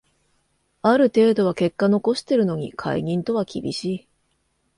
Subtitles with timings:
[0.81, 4.07] ある程度は結果残してるのに解任とは厳しい